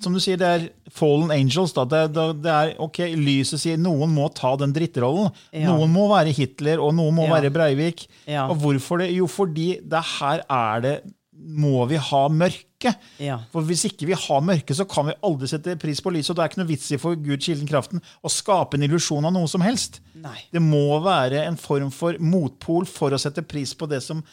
[0.00, 1.72] Som du sier, det er fallen angels.
[1.74, 1.84] Da.
[1.90, 5.32] Det, det, det er, ok, Lyset sier noen må ta den drittrollen.
[5.52, 5.72] Ja.
[5.72, 7.34] Noen må være Hitler, og noen må Ja.
[7.34, 8.06] være Breivik.
[8.30, 8.46] Ja.
[8.48, 9.10] Og hvorfor det?
[9.16, 10.96] Jo, fordi det her er det
[11.38, 12.90] Må vi ha mørke?
[13.22, 13.36] Ja.
[13.52, 16.32] For Hvis ikke vi har mørke, så kan vi aldri sette pris på lyset.
[16.32, 19.24] Og det er ikke noe vits i for Gud, kilden, kraften, å skape en illusjon
[19.24, 20.00] av noe som helst.
[20.18, 20.34] Nei.
[20.50, 24.24] Det må være en form for motpol for å sette pris på det som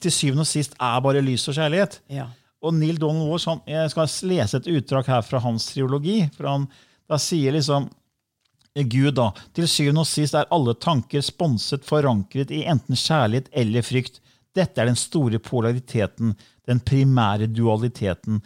[0.00, 1.98] til syvende og sist er bare lys og kjærlighet.
[2.16, 2.30] Ja.
[2.62, 6.28] Og Neil han, Jeg skal lese et utdrag her fra hans triologi.
[6.36, 6.68] for han
[7.08, 7.88] Da sier liksom
[8.74, 9.32] Gud, da.
[9.54, 14.20] Til syvende og sist er alle tanker sponset forankret i enten kjærlighet eller frykt.
[14.54, 18.40] Dette er den store polariteten, den primære dualiteten.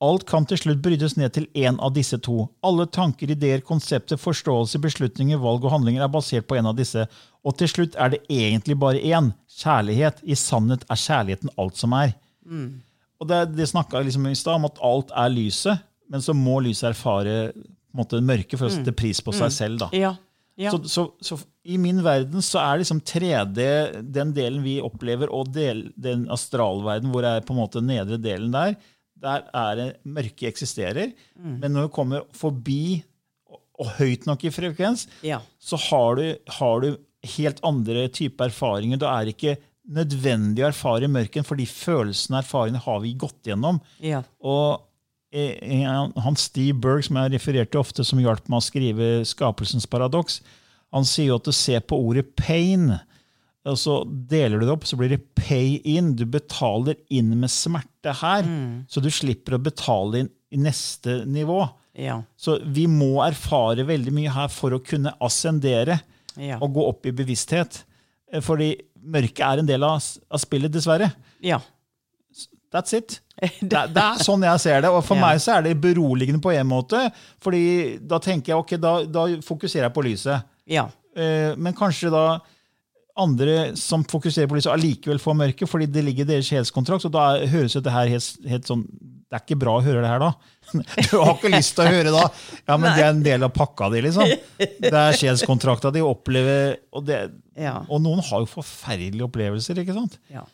[0.00, 2.50] Alt kan til slutt brytes ned til én av disse to.
[2.62, 7.06] Alle tanker, ideer, konsepter, forståelse, beslutninger, valg og handlinger er basert på en av disse.
[7.42, 9.32] Og til slutt er det egentlig bare én.
[9.58, 10.20] Kjærlighet.
[10.22, 12.12] I sannhet er kjærligheten alt som er.
[13.18, 16.60] Og det, det snakka liksom i stad om at alt er lyset, men så må
[16.64, 17.50] lyset erfare
[17.96, 19.80] måte, mørket for å sette pris på seg selv.
[19.82, 19.88] da.
[19.96, 20.12] Ja.
[20.60, 20.72] ja.
[20.72, 23.66] Så, så, så i min verden så er liksom 3D
[24.14, 28.20] den delen vi opplever, og del, den astralverden hvor det er på en måte nedre
[28.22, 28.78] delen der,
[29.18, 31.10] der er det mørket eksisterer.
[31.34, 33.00] Men når du kommer forbi
[33.50, 35.40] og, og høyt nok i frekvens, ja.
[35.58, 36.26] så har du,
[36.60, 36.92] har du
[37.34, 39.00] helt andre typer erfaringer.
[39.02, 39.56] Da er ikke
[39.88, 43.80] nødvendig å erfare mørken, fordi følelsene og erfaringene har vi gått gjennom.
[44.04, 44.22] Ja.
[44.44, 44.82] Og
[45.32, 49.86] eh, han han Steve Berg, som jeg refererte ofte, som hjalp meg å skrive 'Skapelsens
[49.88, 50.40] paradoks',
[50.92, 52.98] han sier jo at du ser på ordet 'pain',
[53.68, 56.14] og så deler du det opp, så blir det 'pay in'.
[56.16, 58.44] Du betaler inn med smerte her,
[58.88, 61.68] så du slipper å betale inn i neste nivå.
[61.98, 62.22] Ja.
[62.38, 66.00] Så vi må erfare veldig mye her for å kunne ascendere
[66.38, 66.56] Ja.
[66.62, 67.82] og gå opp i bevissthet.
[68.32, 71.12] Eh, Fordi mørket er en del av, av spillet, dessverre.
[71.42, 71.60] ja.
[72.70, 73.14] That's it.
[73.64, 74.90] Det, det er sånn jeg ser det.
[74.92, 75.22] Og for Ja.
[75.22, 76.98] meg så er det beroligende på en måte.
[77.40, 80.44] fordi da tenker jeg ok, da, da fokuserer jeg på lyset.
[80.68, 80.82] Ja.
[81.16, 82.40] Eh, men kanskje da
[83.16, 87.06] andre som fokuserer på lyset, allikevel får mørket, fordi det ligger i deres sjelskontrakt.
[87.06, 88.84] Så da høres dette her helt, helt sånn
[89.28, 90.30] Det er ikke bra å høre det her da.
[91.08, 92.22] Du har ikke lyst til å høre da.
[92.64, 94.30] Ja, men det er en del av pakka di, liksom.
[94.56, 96.54] Det er sjelskontrakta di å oppleve
[96.92, 97.18] og, det,
[97.58, 97.78] Ja.
[97.88, 100.16] og noen har jo forferdelige opplevelser, ikke sant?
[100.32, 100.46] ja.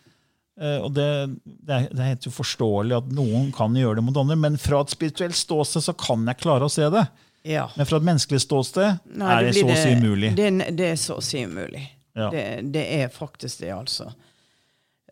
[0.54, 1.06] Eh, og det,
[1.42, 4.84] det, er, det er helt uforståelig at noen kan gjøre det mot andre, men fra
[4.84, 7.02] et spirituelt ståsted så kan jeg klare å se det.
[7.44, 7.64] Ja.
[7.74, 10.30] Men fra et menneskelig ståsted Nei, er det, så å si umulig.
[10.38, 11.82] Det, er så å si umulig.
[12.14, 12.30] Ja.
[12.30, 14.12] Det, det er faktisk det, altså.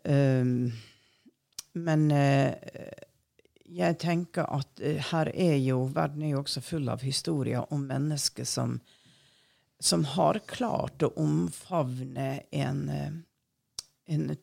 [0.07, 0.71] Um,
[1.75, 2.55] men eh,
[3.73, 7.85] jeg tenker at eh, her er jo Verden er jo også full av historier om
[7.89, 8.77] mennesker som,
[9.81, 13.15] som har klart å omfavne en, eh,
[14.13, 14.41] en eh,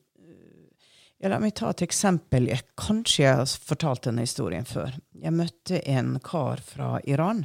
[1.20, 2.48] ja, La meg ta et eksempel.
[2.48, 4.94] Jeg, kanskje jeg har fortalt denne historien før.
[5.20, 7.44] Jeg møtte en kar fra Iran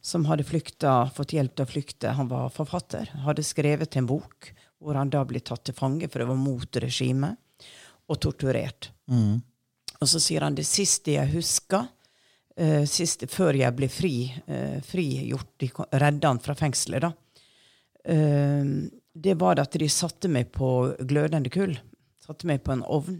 [0.00, 2.12] som hadde flykta, fått hjelp til å flykte.
[2.16, 3.10] Han var forfatter.
[3.26, 6.78] Hadde skrevet en bok hvor han da ble tatt til fange, for det var mot
[6.82, 7.66] regimet,
[8.06, 8.88] og torturert.
[10.02, 11.86] Og så sier han det siste jeg husker,
[12.58, 14.16] uh, siste, før jeg ble fri,
[14.48, 15.70] uh, frigjort, de
[16.02, 17.12] redda han fra fengselet, da,
[18.10, 18.74] uh,
[19.12, 20.68] det var at de satte meg på
[21.04, 21.74] glødende kull.
[22.22, 23.18] Satte meg på en ovn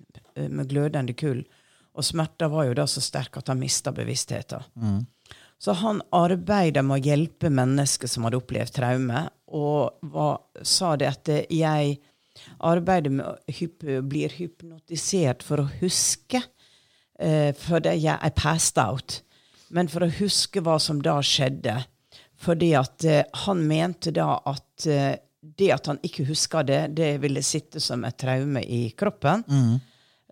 [0.48, 1.42] med glødende kull.
[1.92, 5.02] Og smerta var jo da så sterk at han mista bevisstheten.
[5.60, 11.10] Så han arbeida med å hjelpe mennesker som hadde opplevd traume, og var, sa det
[11.10, 11.98] at jeg
[12.64, 16.40] arbeider med å blir hypnotisert for å huske,
[17.20, 19.20] eh, fordi jeg er passed out.
[19.72, 21.78] Men for å huske hva som da skjedde.
[22.42, 27.16] Fordi at eh, han mente da at eh, det at han ikke huska det, det
[27.22, 29.42] ville sitte som et traume i kroppen.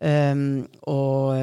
[0.00, 1.34] Um, og,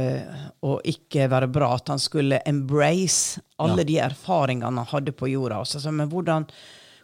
[0.66, 1.74] og ikke være bra.
[1.76, 5.60] At han skulle embrace alle de erfaringene han hadde på jorda.
[5.60, 6.48] Og så sa men hvordan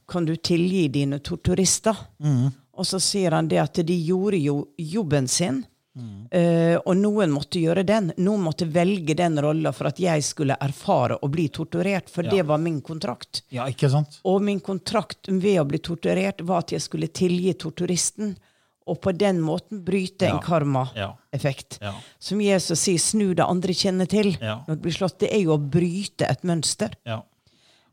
[0.10, 2.00] kan du tilgi dine torturister?
[2.74, 5.62] Og så sier han det at de gjorde jo jobben sin.
[6.32, 8.12] Eh, og noen måtte gjøre den.
[8.18, 12.10] Noen måtte velge den rolla for at jeg skulle erfare å bli torturert.
[12.10, 13.44] For det var min kontrakt.
[13.54, 14.20] Ja, ikke sant?
[14.26, 18.36] Og min kontrakt ved å bli torturert var at jeg skulle tilgi torturisten.
[18.86, 20.42] Og på den måten bryte en Ja.
[20.44, 21.78] karmaeffekt.
[21.82, 21.94] Ja.
[22.20, 24.34] Som Jesus sier, snu det andre kjenner til.
[24.42, 24.58] Ja.
[24.68, 26.92] Når du blir slått, Det er jo å bryte et mønster.
[27.06, 27.22] Ja.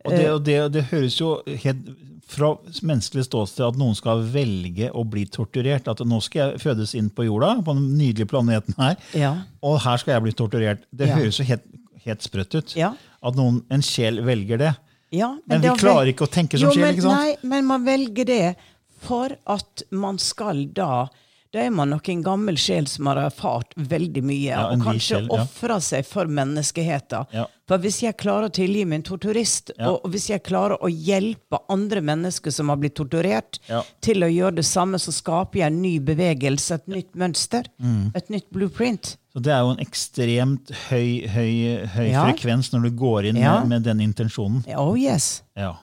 [0.05, 1.91] Og det, og det, det høres jo helt
[2.31, 2.53] fra
[2.87, 5.89] menneskelig ståsted at noen skal velge å bli torturert.
[5.91, 9.33] At nå skal jeg fødes inn på jorda, på den nydelige planeten her, Ja.
[9.67, 10.85] og her skal jeg bli torturert.
[10.95, 11.17] Det Ja.
[11.17, 11.65] høres jo helt,
[12.05, 12.77] helt sprøtt ut.
[12.77, 12.93] Ja.
[13.23, 14.77] At noen, en sjel velger det.
[15.13, 17.19] Ja, Men vi klarer ikke å tenke som jo, sjel, ikke sant?
[17.19, 18.57] Nei, men man velger det
[19.03, 21.09] for at man skal da
[21.53, 25.19] Da er man nok en gammel sjel som har erfart veldig mye, Ja, og kanskje
[25.25, 25.27] ja.
[25.35, 27.27] ofra seg for menneskeheten.
[27.35, 27.47] Ja.
[27.67, 29.89] For hvis jeg klarer å tilgi min torturist, Ja.
[29.91, 33.59] og hvis jeg klarer å hjelpe andre mennesker som har blitt torturert,
[34.01, 38.13] til å gjøre det samme, så skaper jeg en ny bevegelse, et nytt mønster, Mm.
[38.15, 39.17] et nytt blueprint.
[39.35, 43.69] Så det er jo en ekstremt høy, høy, høy frekvens når du går inn med,
[43.69, 44.65] med den intensjonen.
[44.77, 45.75] Oh yes, Ja.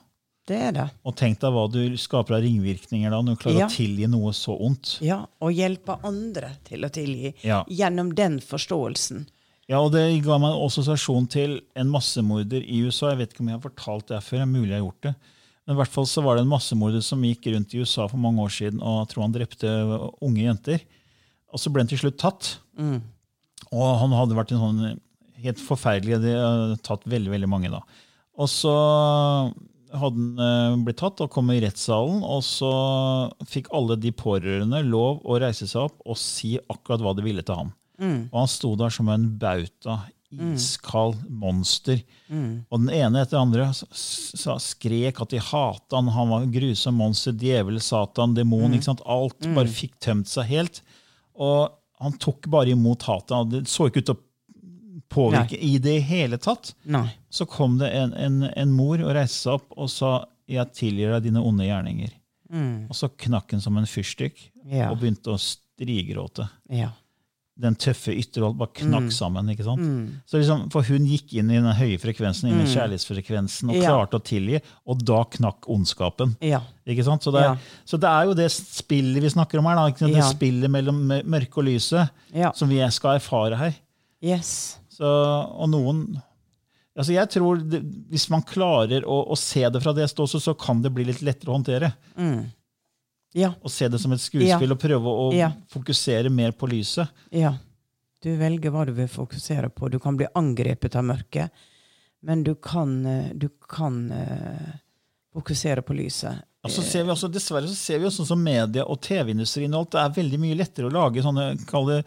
[0.48, 0.86] Det er det.
[1.06, 3.66] Og tenk deg hva du skaper av ringvirkninger da, når du klarer Ja.
[3.68, 4.96] å tilgi noe så ondt.
[5.04, 7.62] Ja, og hjelpe andre til å tilgi Ja.
[7.68, 9.26] gjennom den forståelsen.
[9.68, 13.10] Ja, og Det ga meg en assosiasjon til en massemorder i USA.
[13.10, 14.46] Jeg vet ikke om jeg har fortalt det før.
[14.48, 15.14] mulig jeg har gjort det.
[15.66, 18.16] Men i hvert fall så var det en massemorder som gikk rundt i USA for
[18.16, 19.68] mange år siden og jeg tror han drepte
[20.22, 20.80] unge jenter.
[21.52, 22.56] Og så ble han til slutt tatt.
[22.78, 25.00] Og han hadde vært en sånn
[25.42, 27.82] helt forferdelig Det hadde tatt veldig veldig mange da.
[28.38, 29.52] Og så
[29.92, 32.72] hadde han eh, blitt tatt og kom i rettssalen, og så
[33.48, 37.42] fikk alle de pårørende lov å reise seg opp og si akkurat hva de ville
[37.46, 37.72] til ham.
[38.30, 40.00] Og han sto der som en bauta,
[40.52, 42.02] iskald monster.
[42.68, 46.52] Og den ene etter den andre sa, skrek at de hata han, han var en
[46.52, 48.74] grusom monster, djevel, satan, demon.
[48.76, 49.00] ikke sant?
[49.08, 50.82] Alt bare fikk tømt seg helt.
[51.34, 53.50] Og han tok bare imot hatet.
[53.50, 54.24] Det så ikke ut til å
[55.10, 56.74] påvirke i det hele tatt.
[56.84, 57.06] Nei.
[57.30, 61.12] Så kom det en, en, en mor og reiste seg opp og sa 'Jeg tilgir
[61.12, 62.12] deg dine onde gjerninger'.
[62.88, 64.90] Og så knakk hun som en fyrstikk Ja.
[64.90, 66.48] og begynte å strigråte.
[66.70, 66.90] Ja.
[67.60, 69.10] Den tøffe ytterhold bare knakk Mm.
[69.12, 69.48] sammen.
[69.50, 69.80] ikke sant?
[70.26, 73.82] Så liksom, For hun gikk inn i den høye frekvensen, inn i kjærlighetsfrekvensen, og Mm.
[73.82, 73.90] Ja.
[73.90, 76.36] klarte å tilgi, og da knakk ondskapen.
[76.40, 76.60] Ja.
[76.86, 77.20] Ikke sant?
[77.22, 79.74] Så det, er, så det er jo det spillet vi snakker om her.
[79.90, 80.06] Da.
[80.06, 82.10] Det spillet mellom mør- mørket og lyset
[82.54, 83.74] som vi skal erfare her.
[84.22, 84.78] Yes.
[84.98, 86.00] Så, og noen
[86.98, 87.78] altså Jeg tror det,
[88.10, 91.20] Hvis man klarer å, å se det fra det ståstedet, så kan det bli litt
[91.22, 91.92] lettere å håndtere.
[93.38, 93.52] Ja.
[93.62, 94.74] Å se det som et skuespill Ja.
[94.74, 95.52] og prøve å Ja.
[95.70, 97.08] fokusere mer på lyset.
[97.30, 97.54] Ja.
[98.24, 99.90] Du velger hva du vil fokusere på.
[99.90, 101.50] Du kan bli angrepet av mørket,
[102.26, 104.72] men du kan, eh, du kan uh,
[105.32, 106.42] fokusere på lyset.
[106.66, 109.92] Altså ser vi også, Dessverre så ser vi også som media og TV-industrien og alt,
[109.94, 112.00] det er veldig mye lettere å lage sånne kall det,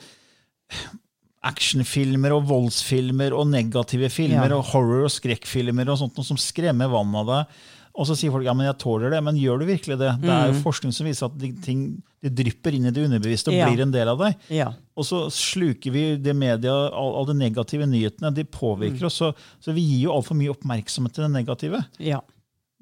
[1.44, 4.58] actionfilmer og voldsfilmer og negative filmer Ja.
[4.58, 7.56] og horror- og skrekkfilmer og sånt som skremmer vannet av deg.
[7.94, 10.12] Og så sier folk ja, men jeg tåler det, men gjør du virkelig det?
[10.22, 13.50] Det er jo forskning som viser at de, ting de drypper inn i det underbevisste
[13.52, 13.68] og Ja.
[13.68, 14.36] blir en del av deg.
[14.50, 14.70] Ja.
[14.96, 18.32] Og så sluker vi det media, all, all de negative nyhetene.
[18.34, 21.84] De påvirker oss, så, så vi gir jo altfor mye oppmerksomhet til det negative.
[22.00, 22.22] ja.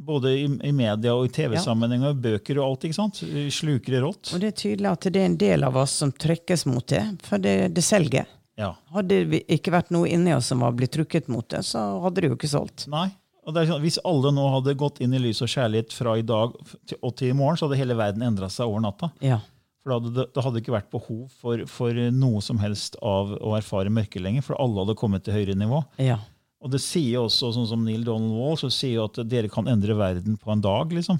[0.01, 2.85] Både i, i media og i TV-sammenheng og i bøker og alt.
[2.87, 3.17] ikke sant?
[3.19, 4.29] Vi sluker det rått.
[4.33, 7.01] Og det er tydelig at det er en del av oss som trekkes mot det,
[7.27, 8.23] for det, det selger.
[8.59, 8.73] Ja.
[8.93, 12.21] Hadde det ikke vært noe inni oss som var blitt trukket mot det, så hadde
[12.23, 12.87] det jo ikke solgt.
[12.91, 13.07] Nei.
[13.47, 16.25] Og er sånn, hvis alle nå hadde gått inn i lys og kjærlighet fra i
[16.27, 16.51] dag
[16.85, 19.09] til, og til i morgen, så hadde hele verden endra seg over natta.
[19.25, 19.39] Ja.
[19.79, 23.31] For da hadde det da hadde ikke vært behov for, for noe som helst av
[23.39, 25.81] å erfare mørke lenger, for alle hadde kommet til høyere nivå.
[26.03, 26.19] ja.
[26.59, 29.69] Og det sier også, sånn som Neil Donald Wall, så sier jo at dere kan
[29.71, 30.91] endre verden på en dag.
[30.91, 31.15] liksom.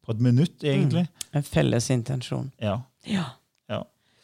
[0.00, 1.02] På et minutt, egentlig.
[1.36, 2.46] En felles intensjon.
[2.56, 2.78] Ja.
[3.04, 3.26] Ja.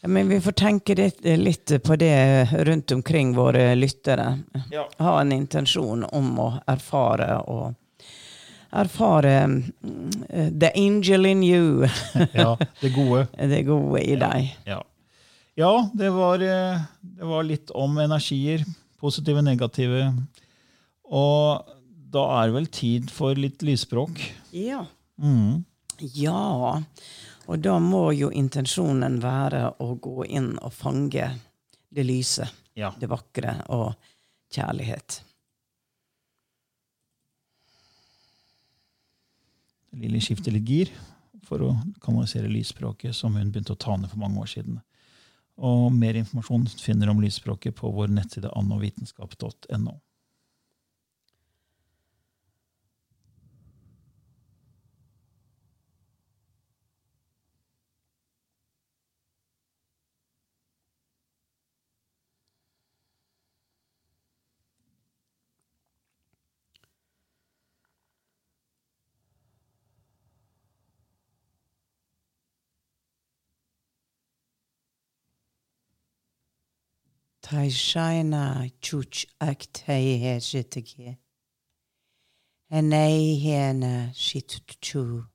[0.03, 0.09] Ja.
[0.09, 4.43] Men vi får tenke litt, på det rundt omkring våre lyttere.
[4.71, 4.89] Ja.
[4.99, 7.79] Ha en intensjon om å erfare og
[8.73, 10.13] Erfare mm,
[10.61, 11.89] the angel in you.
[12.33, 12.57] ja.
[12.81, 13.27] Det gode.
[13.53, 14.47] det gode i deg.
[14.65, 14.79] Ja,
[15.61, 18.65] ja det, var, eh, det var litt om energier.
[18.97, 20.07] Positive, negative.
[21.05, 21.69] Og
[22.17, 24.25] da er det vel tid for litt lysspråk.
[24.57, 24.87] Ja.
[25.21, 25.67] Mm.
[26.17, 26.81] Ja.
[27.51, 31.29] Og da må jo intensjonen være å gå inn og fange
[31.93, 32.93] det lyse, Ja.
[32.99, 33.95] det vakre og
[34.53, 35.23] kjærlighet.
[39.93, 40.93] Lilly skifter litt gir
[41.45, 44.81] for å kanalisere lysspråket, som hun begynte å ta ned for mange år siden.
[45.59, 49.99] Og mer informasjon finner du om lysspråket på vår nettside annovitenskap.no.
[77.43, 81.17] Taishaina chuch aktai he jitagi.
[82.71, 85.27] Enei hena shituchu.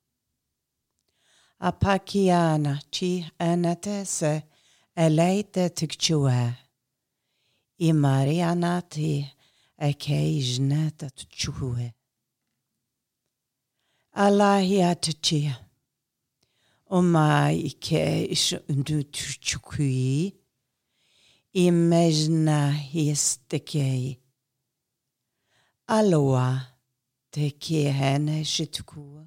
[1.61, 4.43] Apakiana chi anatese
[4.95, 6.55] eleite tukchua.
[7.79, 9.29] I marianati
[9.79, 11.93] ekeijneta tuchue.
[14.15, 15.53] Allahiatachi.
[16.89, 20.33] Oma ike ish undu tuchukui.
[21.57, 24.19] Imagina histekei.
[25.87, 26.61] Aloa
[27.31, 29.25] te ke hene shitukua.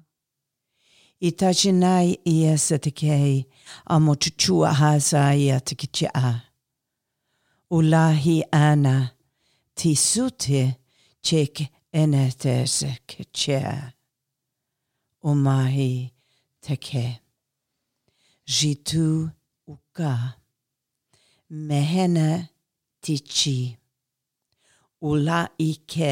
[1.19, 3.45] Itachinai iasetekei
[3.85, 6.41] amochuchua hasa iatekicha.
[7.69, 9.11] Ulahi ana
[9.75, 10.75] tisute
[11.21, 13.61] chek enetese keche.
[15.21, 16.13] Umahi
[16.61, 17.21] teke.
[18.45, 19.29] Jitu
[19.67, 20.40] uka.
[21.51, 22.47] Mehena
[23.01, 23.77] tichi.
[25.01, 26.11] Ula ike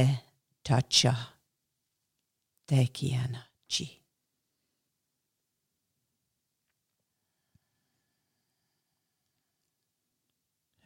[0.64, 1.16] tacha.
[2.68, 3.88] Tekiana chi.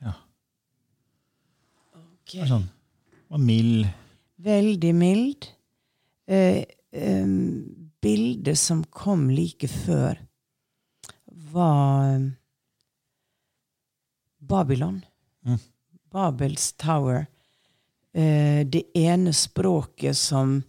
[0.03, 0.13] Ja.
[2.29, 2.69] Det er sånn.
[3.33, 3.89] Og mild.
[4.43, 5.49] Veldig mild.
[6.29, 6.61] Eh,
[6.93, 10.19] um, bildet som kom like før,
[11.53, 12.21] var
[14.47, 15.01] Babylon.
[15.45, 15.59] Mm.
[16.11, 17.25] Babels Tower.
[18.13, 20.61] Eh, det ene språket som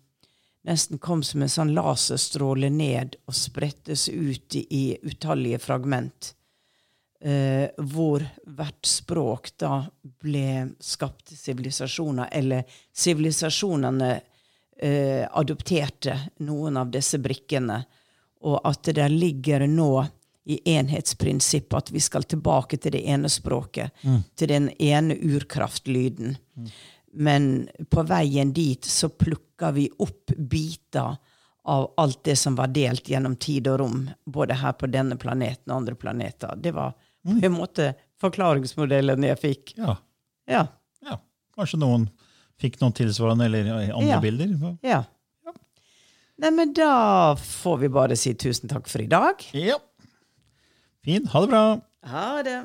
[0.65, 6.33] nesten kom som en sånn laserstråle ned og spredtes ut i, utallige fragment.
[7.21, 9.83] Eh, hvor hvert språk da
[10.21, 14.11] ble skapt sivilisasjoner, eller sivilisasjonene
[14.77, 17.79] eh, adopterte noen av disse brikkene,
[18.45, 20.05] og at det der ligger nå
[20.45, 23.91] i enhetsprinsippet at vi skal tilbake til det ene språket,
[24.37, 26.37] til den ene urkraftlyden.
[27.15, 31.17] Men på veien dit så plukka vi opp biter
[31.65, 35.71] av alt det som var delt gjennom tid og rom, både her på denne planeten
[35.73, 36.57] og andre planeter.
[36.61, 36.93] Det var
[37.25, 39.73] på en måte forklaringsmodellen jeg fikk.
[39.81, 39.97] Ja.
[40.51, 40.67] Ja.
[41.07, 41.17] ja.
[41.57, 42.09] Kanskje noen
[42.61, 44.21] fikk noen tilsvarende eller andre Ja.
[44.21, 44.77] bilder.
[44.85, 45.03] ja.
[46.37, 49.39] Nei, men da får vi bare si tusen takk for i dag.
[49.55, 49.77] Ja.
[51.05, 51.29] Fint.
[51.29, 51.65] Ha det bra.
[52.09, 52.65] Ha det.